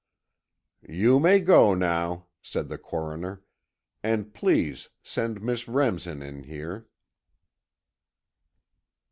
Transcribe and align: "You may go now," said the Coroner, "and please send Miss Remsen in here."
"You 0.89 1.19
may 1.19 1.37
go 1.39 1.75
now," 1.75 2.25
said 2.41 2.69
the 2.69 2.79
Coroner, 2.79 3.43
"and 4.01 4.33
please 4.33 4.89
send 5.03 5.43
Miss 5.43 5.67
Remsen 5.67 6.23
in 6.23 6.41
here." 6.45 6.87